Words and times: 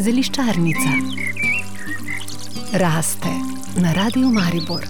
Zeliščarnica 0.00 0.90
raste 2.72 3.32
na 3.82 3.92
radiju 3.92 4.28
Maribor. 4.30 4.86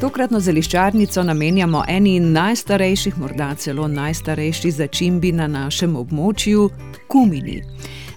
Tokratno 0.00 0.40
zeliščarnico 0.40 1.22
namenjamo 1.22 1.84
eni 1.88 2.20
najstarejših, 2.20 3.18
morda 3.18 3.54
celo 3.54 3.88
najstarejši 3.88 4.70
začimbi 4.70 5.32
na 5.32 5.46
našem 5.46 5.96
območju, 5.96 6.70
kumini. 7.08 7.62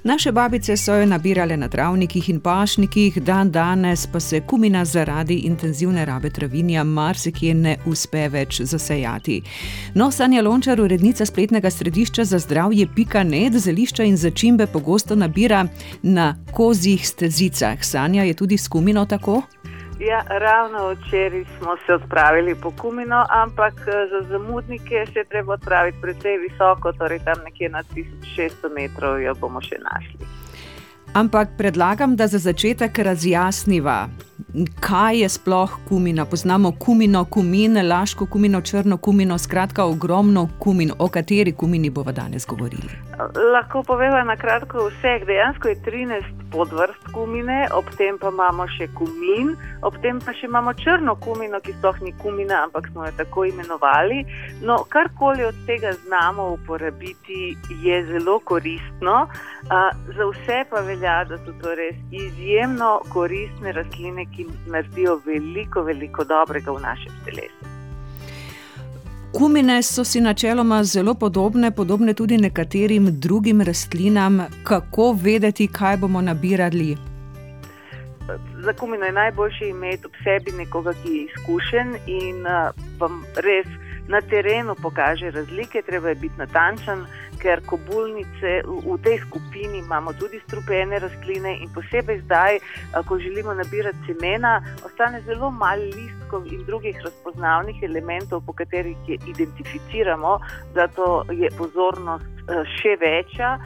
Naše 0.04 0.32
babice 0.32 0.78
so 0.78 0.96
jo 0.96 1.06
nabirale 1.06 1.58
na 1.58 1.68
travnikih 1.68 2.30
in 2.30 2.40
pašnikih, 2.40 3.22
dan 3.22 3.52
danes 3.52 4.08
pa 4.08 4.20
se 4.20 4.42
kumina 4.42 4.86
zaradi 4.86 5.36
intenzivne 5.36 6.06
rabe 6.06 6.30
travinja 6.30 6.84
marsikje 6.84 7.54
ne 7.54 7.78
uspe 7.86 8.30
več 8.30 8.62
zasejati. 8.62 9.42
No, 9.94 10.12
Sanja 10.12 10.42
Lončar, 10.42 10.82
urednica 10.82 11.26
spletnega 11.26 11.72
središča 11.72 12.24
za 12.24 12.40
zdravje 12.40 12.88
Pika 12.96 13.24
Ned, 13.24 13.54
zelišča 13.54 14.04
in 14.04 14.18
začimbe 14.18 14.68
pogosto 14.68 15.16
nabira 15.16 15.66
na 16.02 16.36
kozjih 16.52 17.08
stezicah. 17.08 17.84
Sanja 17.84 18.24
je 18.24 18.34
tudi 18.34 18.58
s 18.58 18.68
kumino 18.68 19.06
tako? 19.06 19.42
Ja, 20.00 20.24
ravno 20.28 20.94
včeraj 20.94 21.44
smo 21.58 21.78
se 21.86 21.94
odpravili 21.94 22.56
po 22.56 22.72
Kumino, 22.72 23.26
ampak 23.30 23.74
eh, 23.74 23.92
za 24.12 24.30
zamudnike 24.30 25.06
se 25.14 25.20
je 25.20 25.26
treba 25.26 25.54
odpraviti 25.54 25.98
precej 26.02 26.38
visoko, 26.38 26.92
torej 26.92 27.20
tam 27.20 27.44
nekje 27.44 27.70
na 27.70 27.84
1600 27.84 28.76
metrov 28.76 29.22
jo 29.22 29.34
bomo 29.42 29.62
še 29.62 29.76
našli. 29.92 30.28
Ampak 31.14 31.50
predlagam, 31.58 32.16
da 32.16 32.28
za 32.28 32.38
začetek 32.38 33.00
razjasniva, 33.00 34.08
kaj 34.80 35.22
je 35.22 35.30
sploh 35.30 35.80
kumina. 35.90 36.26
Poznamo 36.26 36.72
kumino, 36.80 37.26
kumin, 37.26 37.88
laško 37.88 38.26
kumino, 38.26 38.62
črno 38.62 38.98
kumino, 38.98 39.38
skratka 39.38 39.86
ogromno 39.86 40.50
kumin, 40.60 40.92
o 41.00 41.08
kateri 41.08 41.52
kumini 41.52 41.90
bomo 41.90 42.12
danes 42.12 42.46
govorili. 42.46 43.07
Lahko 43.54 43.84
povemo 43.84 44.24
na 44.24 44.36
kratko 44.38 44.88
vse. 44.88 45.20
Dejansko 45.26 45.68
je 45.68 45.76
13 45.76 46.24
podvrst 46.52 47.08
kumine, 47.14 47.68
ob 47.74 47.86
tem 47.98 48.18
pa 48.22 48.30
imamo 48.30 48.68
še 48.78 48.88
kumin, 48.98 49.56
ob 49.82 49.98
tem 50.04 50.20
pa 50.22 50.34
še 50.38 50.46
imamo 50.46 50.74
črno 50.78 51.16
kumino, 51.26 51.60
ki 51.66 51.74
sploh 51.80 51.98
ni 52.06 52.14
kumina, 52.22 52.62
ampak 52.68 52.92
smo 52.92 53.08
jo 53.08 53.14
tako 53.18 53.48
imenovali. 53.50 54.20
No, 54.62 54.78
karkoli 54.94 55.48
od 55.48 55.58
tega 55.66 55.96
znamo 56.04 56.52
uporabiti, 56.58 57.56
je 57.84 58.04
zelo 58.12 58.38
koristno. 58.40 59.16
Za 60.18 60.30
vse 60.34 60.60
pa 60.70 60.84
velja, 60.86 61.24
da 61.30 61.40
so 61.42 61.56
to 61.64 61.74
res 61.80 61.98
izjemno 62.12 63.00
koristne 63.14 63.74
rastline, 63.80 64.30
ki 64.36 64.46
naredijo 64.70 65.18
veliko, 65.26 65.88
veliko 65.90 66.28
dobrega 66.28 66.78
v 66.78 66.86
našem 66.86 67.20
telesu. 67.26 67.77
Kumine 69.38 69.84
so 69.84 70.04
si 70.04 70.22
načeloma 70.22 70.84
zelo 70.84 71.14
podobne, 71.14 71.72
podobne 71.72 72.14
tudi 72.14 72.38
nekaterim 72.38 73.20
drugim 73.20 73.62
rastlinam. 73.62 74.40
Kako 74.64 75.12
vedeti, 75.24 75.68
kaj 75.68 75.98
bomo 75.98 76.22
nabirali? 76.22 76.98
Za 78.66 78.74
kumino 78.74 79.06
je 79.06 79.12
najboljše 79.12 79.68
imeti 79.68 80.06
ob 80.06 80.12
sebi 80.24 80.58
nekoga, 80.58 80.94
ki 80.94 81.14
je 81.14 81.24
izkušen 81.26 81.96
in 82.08 82.42
vam 83.00 83.22
res 83.36 83.68
na 84.08 84.22
terenu 84.22 84.76
pokaže 84.82 85.32
razlike, 85.32 85.82
treba 85.86 86.10
je 86.10 86.16
biti 86.16 86.38
natančen, 86.38 87.06
ker 87.42 87.62
kobulnice 87.66 88.62
v 88.66 88.98
tej 89.04 89.18
skupini 89.26 89.80
imamo 89.80 90.14
tudi 90.14 90.40
strupene 90.48 91.00
rastline 91.00 91.58
in 91.62 91.70
posebej 91.74 92.22
zdaj, 92.26 92.60
ko 93.08 93.20
želimo 93.20 93.54
nabirati 93.54 93.98
semena, 94.08 94.62
ostane 94.86 95.22
zelo 95.22 95.52
malo 95.52 95.84
listkov 95.84 96.48
in 96.48 96.64
drugih 96.66 96.98
razpoznavnih 97.06 97.84
elementov, 97.84 98.42
po 98.46 98.54
katerih 98.54 98.98
jih 99.08 99.22
identificiramo, 99.28 100.40
zato 100.76 101.24
je 101.32 101.50
pozornost 101.58 102.26
še 102.78 102.96
večja. 103.02 103.58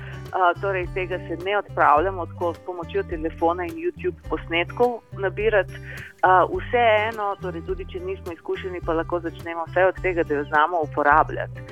Torej, 0.61 0.88
tega 0.95 1.17
se 1.27 1.38
ne 1.45 1.58
odpravljamo 1.58 2.25
tako 2.25 2.53
s 2.53 2.59
pomočjo 2.66 3.03
telefona 3.03 3.66
in 3.67 3.75
YouTube 3.75 4.16
posnetkov 4.30 5.02
nabirati. 5.19 5.73
Vseeno, 6.21 7.36
torej 7.42 7.65
tudi 7.67 7.86
če 7.92 7.99
nismo 7.99 8.33
izkušeni, 8.33 8.80
pa 8.86 8.93
lahko 8.93 9.20
začnemo 9.20 9.65
vse 9.67 9.86
od 9.89 10.02
tega, 10.02 10.23
da 10.23 10.39
jo 10.39 10.43
znamo 10.43 10.82
uporabljati. 10.88 11.65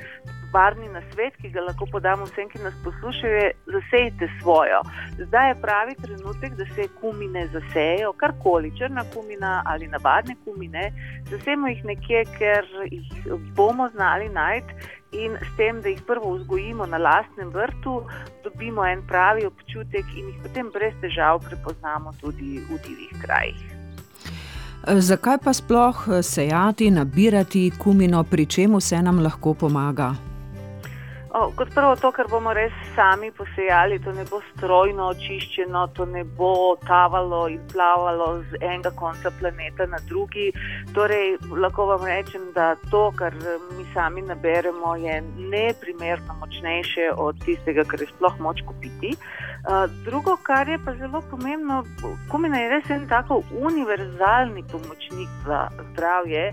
Varni 0.52 0.88
na 0.88 1.00
svet, 1.12 1.36
ki 1.38 1.50
ga 1.54 1.62
lahko 1.62 1.86
podamo 1.86 2.26
vsem, 2.26 2.48
ki 2.50 2.58
nas 2.58 2.74
poslušajo, 2.84 3.34
je 3.34 3.50
zasejte 3.74 4.28
svojo. 4.40 4.80
Zdaj 5.18 5.48
je 5.48 5.58
pravi 5.62 5.94
trenutek, 6.02 6.56
da 6.58 6.66
se 6.74 6.88
kumine 7.00 7.46
zasejo, 7.52 8.12
karkoli, 8.12 8.72
črna 8.78 9.04
kumina 9.14 9.62
ali 9.66 9.88
navadne 9.88 10.34
kumine. 10.44 10.92
Zasejmo 11.30 11.68
jih 11.70 11.84
nekje, 11.84 12.24
ker 12.38 12.66
jih 12.90 13.28
bomo 13.54 13.88
znali 13.94 14.28
najti 14.28 14.74
in 15.12 15.36
s 15.42 15.56
tem, 15.56 15.80
da 15.82 15.88
jih 15.88 16.02
prvo 16.06 16.34
vzgojimo 16.34 16.86
na 16.86 16.98
lastnem 16.98 17.50
vrtu, 17.50 18.02
dobimo 18.44 18.86
en 18.86 19.02
pravi 19.06 19.46
občutek 19.46 20.06
in 20.16 20.30
jih 20.30 20.38
potem 20.42 20.70
brez 20.74 20.94
težav 21.02 21.42
prepoznamo 21.46 22.12
tudi 22.20 22.58
v 22.58 22.78
divjih 22.86 23.14
krajih. 23.22 23.62
Zakaj 24.86 25.38
pa 25.44 25.52
sploh 25.52 26.06
sejati, 26.22 26.90
nabirati 26.90 27.70
kumino, 27.78 28.24
pri 28.24 28.46
čemu 28.46 28.80
se 28.80 29.02
nam 29.02 29.22
lahko 29.22 29.54
pomaga? 29.54 30.29
O, 31.30 31.52
kot 31.54 31.68
prvo, 31.74 31.94
to, 31.94 32.08
kar 32.10 32.26
bomo 32.26 32.50
res 32.50 32.74
sami 32.96 33.28
posejali, 33.30 34.00
to 34.02 34.10
ne 34.10 34.24
bo 34.26 34.40
strojno 34.48 35.12
očiščeno, 35.12 35.84
to 35.94 36.02
ne 36.10 36.24
bo 36.24 36.74
tavalo 36.82 37.44
in 37.46 37.60
plavalo 37.70 38.26
z 38.50 38.58
enega 38.58 38.90
konca 38.98 39.30
planeta 39.38 39.86
na 39.86 40.00
drugi. 40.08 40.48
Torej, 40.96 41.36
lahko 41.54 41.86
vam 41.92 42.08
rečem, 42.08 42.48
da 42.56 42.72
to, 42.90 43.04
kar 43.14 43.36
mi 43.76 43.86
sami 43.94 44.24
naberemo, 44.26 44.96
je 44.98 45.20
neprimerno 45.54 46.34
močnejše 46.40 47.12
od 47.14 47.38
tistega, 47.46 47.86
kar 47.86 48.02
je 48.02 48.10
sploh 48.10 48.42
moč 48.42 48.64
kupiti. 48.66 49.14
Uh, 49.14 49.86
drugo, 50.02 50.34
kar 50.42 50.66
je 50.66 50.80
pa 50.82 50.96
zelo 50.98 51.22
pomembno, 51.30 51.84
kumina 52.32 52.58
je 52.58 52.74
res 52.74 52.90
en 52.90 53.06
tako 53.06 53.42
univerzalni 53.54 54.66
pomočnik 54.72 55.30
za 55.46 55.68
zdravje 55.92 56.50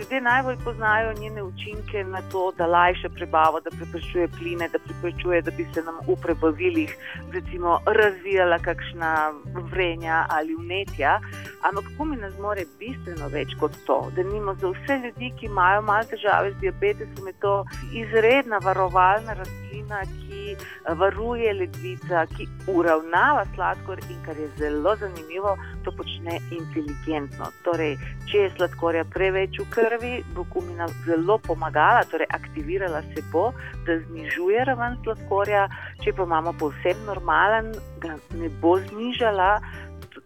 ljudje 0.00 0.20
najbolj 0.20 0.56
poznajo 0.64 1.12
njene 1.12 1.42
učinke 1.42 2.04
na 2.04 2.22
to, 2.32 2.52
da 2.58 2.66
lajša 2.66 3.08
prebavo, 3.08 3.60
da 3.60 3.70
preprečuje 3.70 4.28
pline, 4.28 4.68
da 4.72 4.78
preprečuje, 4.78 5.42
da 5.42 5.50
bi 5.50 5.66
se 5.74 5.82
nam 5.82 5.94
v 6.08 6.16
prebavilih 6.22 6.96
recimo, 7.32 7.78
razvijala 7.86 8.58
kakšna 8.58 9.32
vrenja 9.72 10.26
ali 10.28 10.56
vnetja. 10.58 11.20
Ampak 11.62 11.84
kumina 11.98 12.30
zmore 12.36 12.64
bistveno 12.80 13.28
več 13.28 13.52
kot 13.60 13.76
to. 13.86 13.98
Da 14.16 14.22
nimo 14.24 14.54
za 14.60 14.70
vse 14.72 14.96
ljudi, 15.04 15.32
ki 15.38 15.46
imajo 15.46 15.82
malo 15.82 16.08
težave 16.08 16.54
z 16.54 16.60
diabetesom, 16.64 17.26
je 17.28 17.34
to 17.44 17.54
izredna 18.02 18.60
varovalna 18.64 19.36
rastlina, 19.36 20.00
ki 20.22 20.56
varuje 21.00 21.52
ledvica, 21.54 22.24
ki 22.32 22.48
uravnava 22.72 23.44
sladkor 23.54 24.00
in 24.08 24.22
kar 24.24 24.38
je 24.40 24.48
zelo 24.58 24.96
zanimivo, 24.96 25.56
to 25.84 25.92
počne 25.96 26.38
inteligentno. 26.50 27.50
Torej, 27.66 27.96
če 28.30 28.46
je 28.46 28.54
sladkorja 28.56 29.04
preveč 29.12 29.60
v 29.60 29.68
krvi 29.74 30.14
bo 30.34 30.46
kumina 30.52 30.88
zelo 31.04 31.38
pomagala, 31.38 32.04
torej 32.10 32.28
aktivirala 32.30 33.02
se 33.12 33.22
bo, 33.32 33.50
da 33.86 33.98
znižuje 34.08 34.64
raven 34.64 34.96
sladkorja, 35.04 35.68
če 36.04 36.16
pa 36.16 36.24
imamo 36.28 36.56
povsem 36.58 37.04
normalen, 37.06 37.72
ga 38.00 38.16
ne 38.40 38.50
bo 38.62 38.78
znižala. 38.88 39.52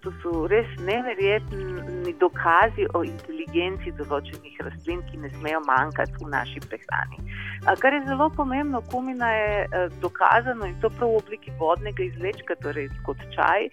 To, 0.04 0.12
so 0.22 0.46
res 0.52 0.68
neverjetni 0.84 2.12
dokazi 2.20 2.84
o 2.92 3.00
inteligenci 3.08 3.92
določenih 3.96 4.58
rastlin, 4.66 5.00
ki 5.08 5.20
ne 5.22 5.30
smejo 5.38 5.62
manjkati 5.64 6.18
v 6.20 6.28
naši 6.28 6.60
prehrani. 6.66 7.22
Kar 7.80 7.96
je 7.96 8.02
zelo 8.04 8.28
pomembno, 8.36 8.82
kumina 8.92 9.30
je 9.32 9.86
dokazano 10.02 10.68
in 10.68 10.74
to 10.82 10.90
prav 10.98 11.14
v 11.14 11.20
obliki 11.22 11.54
vodnega 11.60 12.04
izlečka, 12.04 12.58
torej 12.60 12.90
kot 13.06 13.22
čaj, 13.32 13.70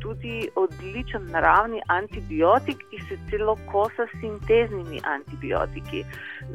tudi 0.00 0.48
odličen 0.56 1.28
naravni 1.32 1.82
antibiotik, 1.92 2.80
ki 2.90 3.02
se 3.08 3.20
celo 3.28 3.58
kosa 3.68 4.08
s 4.08 4.20
sinteznimi 4.22 5.02
antibiotiki. 5.04 6.04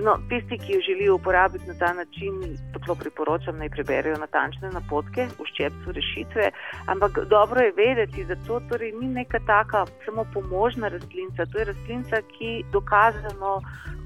No, 0.01 0.17
tisti, 0.29 0.57
ki 0.57 0.79
jo 0.79 0.81
želijo 0.89 1.19
uporabiti 1.21 1.69
na 1.69 1.77
ta 1.77 1.93
način, 1.93 2.41
toplo 2.89 2.95
priporočam, 2.95 3.57
naj 3.57 3.69
preberejo 3.69 4.17
natančne 4.17 4.71
napotke 4.73 5.27
v 5.37 5.45
ščepcu 5.51 5.93
rešitve. 5.93 6.49
Ampak 6.89 7.19
dobro 7.29 7.61
je 7.61 7.75
vedeti, 7.77 8.25
da 8.25 8.35
to 8.47 8.59
torej 8.69 8.93
ni 8.97 9.07
neka 9.07 9.39
taka 9.45 9.85
samo 10.05 10.25
pomožna 10.33 10.89
rastlinca, 10.89 11.45
to 11.45 11.59
je 11.59 11.69
rastlinca, 11.69 12.21
ki 12.33 12.63
dokazano 12.73 13.59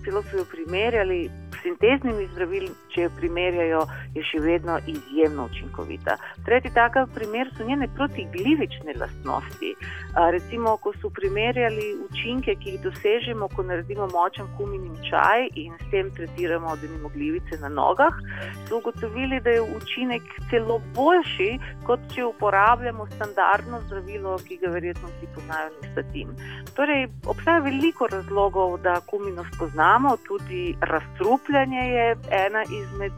celo 0.03 0.21
so 0.24 0.38
jo 0.38 0.45
primerjali 0.51 1.30
s 1.53 1.62
sinteznimi 1.63 2.27
zdravili, 2.33 2.69
če 2.91 3.06
jo 3.06 3.12
primerjajo, 3.18 3.81
je 4.15 4.24
še 4.27 4.39
vedno 4.44 4.75
izjemno 4.88 5.45
učinkovita. 5.51 6.18
Tretji 6.45 6.74
takav 6.75 7.07
primer 7.15 7.50
so 7.57 7.63
njene 7.63 7.88
protiglivične 7.95 8.97
lastnosti. 9.00 9.71
Recimo, 10.35 10.75
ko 10.83 10.94
so 11.00 11.09
primerjali 11.09 11.94
učinke, 12.09 12.57
ki 12.59 12.75
jih 12.75 12.81
dosežemo, 12.83 13.47
ko 13.56 13.63
naredimo 13.69 14.09
močen 14.12 14.50
kumin 14.57 14.91
čaj 15.07 15.47
in 15.63 15.77
s 15.80 15.89
tem 15.94 16.12
tretiramo 16.12 16.75
denimo 16.81 17.09
glivice 17.15 17.62
na 17.63 17.71
nogah, 17.71 18.19
so 18.73 18.77
ugotovili, 18.77 19.39
da 19.39 19.49
je 19.49 19.61
učinek 19.61 20.21
celo 20.49 20.81
boljši, 20.95 21.59
kot 21.85 21.99
če 22.15 22.25
uporabljamo 22.25 23.07
standardno 23.15 23.81
zdravilo, 23.87 24.37
ki 24.47 24.57
ga 24.61 24.71
verjetno 24.73 25.07
vsi 25.07 25.27
poznajo, 25.35 25.69
nistatin. 25.81 26.29
Torej, 26.75 27.07
obstaja 27.25 27.59
veliko 27.59 28.07
razlogov, 28.07 28.77
da 28.81 28.99
kumino 29.09 29.45
spoznamo, 29.53 30.17
tudi 30.27 30.75
razstrupljanje 30.81 31.79
je 31.79 32.15
ena 32.45 32.63
izmed, 32.63 33.13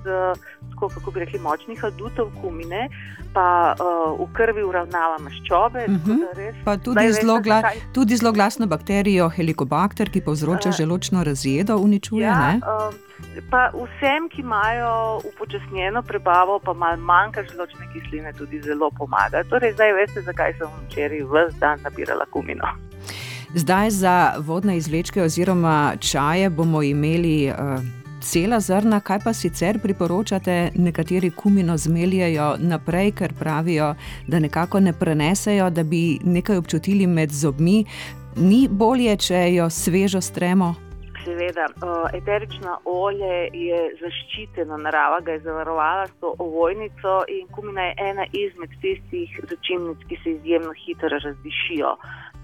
tako, 0.72 0.90
kako 0.90 1.12
bi 1.12 1.20
rekli, 1.20 1.40
močnih 1.40 1.84
adutov 1.84 2.32
kumine, 2.42 2.90
pa 3.34 3.76
uh, 3.76 4.20
v 4.20 4.28
krvi 4.34 4.64
uravnava 4.64 5.18
maščobe. 5.20 5.86
Uh 5.88 5.96
-huh. 5.96 6.54
Pa 6.66 6.78
tudi 6.78 7.12
zelo, 7.14 7.40
gla, 7.40 7.64
tudi 7.94 8.16
zelo 8.16 8.32
glasno 8.32 8.68
bakterijo 8.68 9.30
helikobakter, 9.30 10.12
ki 10.12 10.22
povzroča 10.22 10.70
uh, 10.70 10.76
želočno 10.76 11.24
razjedo, 11.24 11.78
uničuje. 11.78 12.24
Ja, 12.24 12.60
Pa 13.50 13.70
vsem, 13.72 14.28
ki 14.30 14.42
imajo 14.42 15.22
upočasnjeno 15.46 16.02
prebavo, 16.04 16.60
pa 16.60 16.74
malo 16.74 16.98
manjka 16.98 17.44
želočne 17.44 17.86
kisline, 17.94 18.34
tudi 18.34 18.62
zelo 18.62 18.92
pomaga. 18.98 19.44
Torej, 19.50 19.74
zdaj 19.74 19.94
veste, 19.94 20.22
zakaj 20.22 20.54
sem 20.58 20.68
včeraj 20.88 21.22
vse 21.24 21.60
dan 21.60 21.80
nabirala 21.84 22.26
kumino. 22.26 22.68
Zdaj 23.54 23.90
za 23.90 24.34
vodne 24.38 24.78
izvlečke 24.78 25.24
oziroma 25.24 25.94
čaje 26.00 26.50
bomo 26.50 26.82
imeli 26.84 27.50
uh, 27.50 27.56
cela 28.22 28.60
zrna, 28.60 29.00
kaj 29.00 29.20
pa 29.24 29.34
sicer 29.34 29.80
priporočate, 29.80 30.72
nekateri 30.76 31.32
kumino 31.32 31.78
zmeljajo 31.78 32.56
naprej, 32.60 33.12
ker 33.12 33.34
pravijo, 33.40 33.96
da 34.28 34.40
nekako 34.40 34.80
ne 34.80 34.94
prenesejo, 34.94 35.70
da 35.70 35.84
bi 35.84 36.20
nekaj 36.24 36.58
občutili 36.58 37.08
med 37.08 37.32
zobmi. 37.32 37.86
Ni 38.36 38.68
bolje, 38.68 39.18
če 39.18 39.54
jo 39.54 39.70
svežo 39.70 40.22
stremo. 40.22 40.76
Seveda, 41.26 41.66
eterično 42.14 42.74
olje 42.86 43.38
je 43.54 43.80
zaščiteno, 44.02 44.78
narava 44.78 45.20
ga 45.26 45.34
je 45.34 45.40
zavarovala 45.48 46.04
s 46.08 46.14
to 46.22 46.36
ovojnico 46.40 47.16
in 47.34 47.48
kumina 47.56 47.88
je 47.88 47.96
ena 48.10 48.26
izmed 48.42 48.76
tistih 48.82 49.40
začimnic, 49.50 50.04
ki 50.10 50.20
se 50.24 50.36
izjemno 50.36 50.74
hitro 50.84 51.18
razdišijo. 51.24 51.96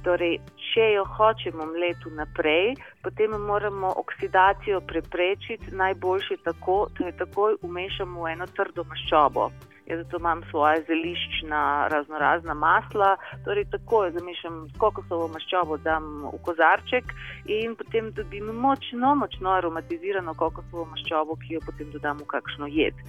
Torej, 0.08 0.40
če 0.72 0.88
jo 0.96 1.04
hočemo 1.18 1.68
mleti 1.76 2.14
naprej, 2.18 2.74
potem 3.06 3.38
moramo 3.52 3.94
oksidacijo 4.04 4.82
preprečiti, 4.82 5.76
najboljše 5.84 6.40
tako, 6.44 6.88
da 6.98 7.12
jo 7.12 7.18
takoj 7.20 7.60
umešamo 7.62 8.24
v 8.24 8.34
eno 8.34 8.50
trdo 8.58 8.88
maščobo. 8.90 9.52
Jaz 9.92 10.00
zato 10.04 10.18
imam 10.18 10.42
svoje 10.50 10.84
zeliščna, 10.88 11.88
razno 11.92 12.20
razna 12.20 12.54
masla, 12.54 13.18
torej 13.46 13.66
tako 13.72 14.04
jo 14.06 14.12
zamišljam 14.12 14.60
kokosovo 14.80 15.28
maščobo, 15.28 15.78
dam 15.84 16.06
v 16.32 16.38
kozarček 16.46 17.12
in 17.46 17.76
potem 17.76 18.08
dobim 18.16 18.54
močno, 18.66 19.16
močno 19.20 19.52
aromatizirano 19.52 20.34
kokosovo 20.44 20.86
maščobo, 20.94 21.36
ki 21.42 21.58
jo 21.58 21.64
potem 21.66 21.92
dodam 21.92 22.24
v 22.24 22.30
kakšno 22.32 22.70
jed. 22.72 23.04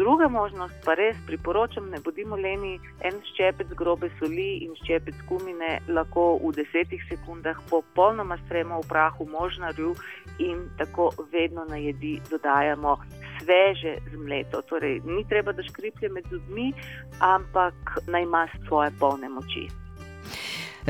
Druga 0.00 0.26
možnost 0.28 0.82
pa 0.84 0.96
res 0.98 1.16
priporočam, 1.28 1.86
ne 1.94 2.02
bodimo 2.04 2.36
leni, 2.36 2.74
en 3.06 3.22
ščepec 3.30 3.70
grobe 3.78 4.10
soli 4.18 4.48
in 4.66 4.74
ščepec 4.82 5.22
kumine 5.30 5.70
lahko 5.86 6.26
v 6.42 6.50
desetih 6.58 7.06
sekundah 7.12 7.62
popolnoma 7.70 8.40
stremo 8.42 8.82
v 8.82 8.90
prahu 8.90 9.28
možnarju 9.30 9.94
in 10.42 10.66
tako 10.82 11.12
vedno 11.30 11.64
na 11.70 11.78
jedi 11.86 12.16
dodajamo 12.30 12.98
sveže 13.42 13.98
zmleto. 14.12 14.62
Torej, 14.62 15.00
ni 15.04 15.24
treba, 15.28 15.52
da 15.52 15.62
škriplje 15.62 16.08
med 16.08 16.24
zubmi, 16.30 16.72
ampak 17.18 17.74
naj 18.06 18.22
ima 18.22 18.48
svoje 18.66 18.90
polne 19.00 19.28
moči. 19.28 19.68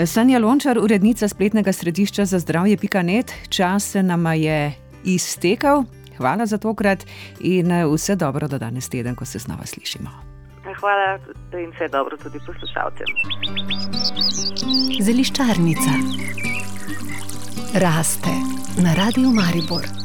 Sanja 0.06 0.38
Lončar, 0.38 0.78
urednica 0.78 1.28
spletnega 1.28 1.72
središča 1.72 2.24
za 2.24 2.38
zdravje 2.38 2.76
Pikanet, 2.76 3.32
čas 3.48 3.90
se 3.90 4.02
nam 4.02 4.26
je 4.34 4.72
iztekel. 5.04 5.84
Hvala 6.16 6.46
za 6.46 6.58
tokrat 6.58 7.04
in 7.40 7.72
vse 7.94 8.16
dobro 8.16 8.48
do 8.48 8.58
danes 8.58 8.88
teden, 8.88 9.14
ko 9.14 9.24
se 9.24 9.38
znova 9.38 9.66
slišimo. 9.66 10.10
Hvala 10.80 11.18
in 11.52 11.70
vse 11.70 11.88
dobro 11.88 12.16
tudi 12.16 12.38
poslušalcem. 12.46 13.06
Zeliščarnica 15.00 15.92
raste 17.74 18.34
na 18.82 18.94
radiju 18.94 19.30
Maribor. 19.30 19.95